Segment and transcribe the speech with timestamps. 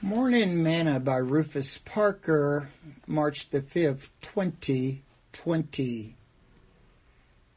[0.00, 2.68] Morning Manna by Rufus Parker,
[3.08, 6.14] March the 5th, 2020.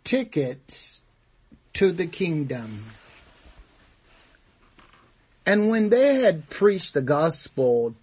[0.04, 1.04] Tickets
[1.74, 2.86] to the Kingdom.
[5.46, 7.93] And when they had preached the gospel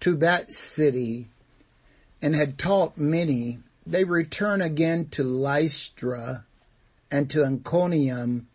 [0.00, 1.28] to that city
[2.20, 6.44] and had taught many, they returned again to Lystra
[7.12, 8.48] and to Iconium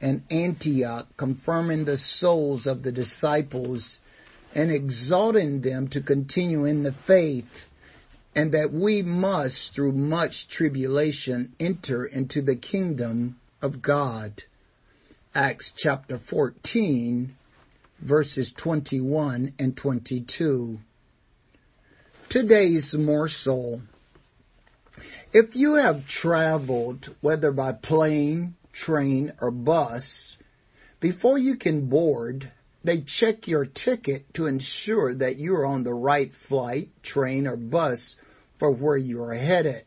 [0.00, 4.00] and Antioch, confirming the souls of the disciples
[4.54, 7.68] and exhorting them to continue in the faith
[8.34, 14.44] and that we must through much tribulation enter into the kingdom of God.
[15.34, 17.34] Acts chapter 14
[18.02, 20.80] verses 21 and 22.
[22.28, 23.82] Today's morsel.
[25.32, 30.36] If you have traveled, whether by plane, train, or bus,
[30.98, 32.50] before you can board,
[32.84, 38.16] they check your ticket to ensure that you're on the right flight, train, or bus
[38.58, 39.84] for where you are headed.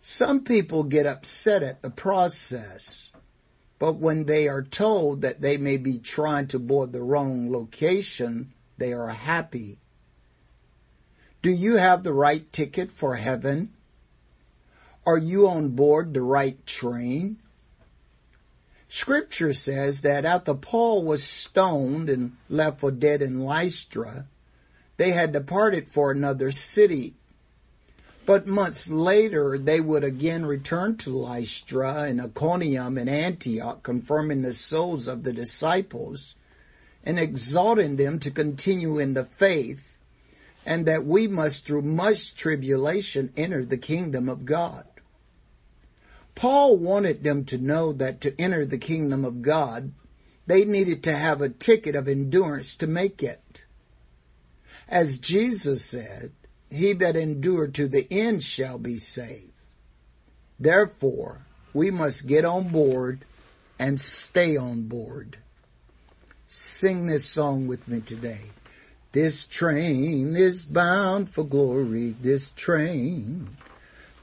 [0.00, 3.10] Some people get upset at the process,
[3.78, 8.52] but when they are told that they may be trying to board the wrong location,
[8.78, 9.78] they are happy.
[11.42, 13.72] Do you have the right ticket for heaven?
[15.04, 17.38] Are you on board the right train?
[18.88, 24.26] Scripture says that after Paul was stoned and left for dead in Lystra,
[24.96, 27.14] they had departed for another city.
[28.24, 34.52] But months later, they would again return to Lystra and Iconium and Antioch, confirming the
[34.52, 36.34] souls of the disciples
[37.04, 39.96] and exhorting them to continue in the faith
[40.66, 44.84] and that we must through much tribulation enter the kingdom of God.
[46.36, 49.92] Paul wanted them to know that to enter the kingdom of God,
[50.46, 53.64] they needed to have a ticket of endurance to make it.
[54.86, 56.30] As Jesus said,
[56.70, 59.50] he that endured to the end shall be saved.
[60.60, 61.40] Therefore,
[61.72, 63.24] we must get on board
[63.78, 65.38] and stay on board.
[66.48, 68.50] Sing this song with me today.
[69.12, 72.10] This train is bound for glory.
[72.10, 73.56] This train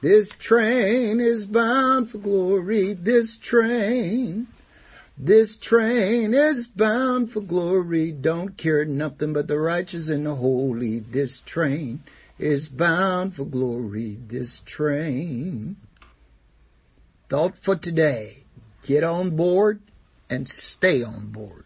[0.04, 2.92] this train is bound for glory.
[2.92, 4.48] This train,
[5.16, 8.12] this train is bound for glory.
[8.12, 10.98] Don't care nothing but the righteous and the holy.
[10.98, 12.02] This train
[12.38, 14.18] is bound for glory.
[14.28, 15.76] This train.
[17.30, 18.44] Thought for today.
[18.86, 19.80] Get on board
[20.28, 21.64] and stay on board.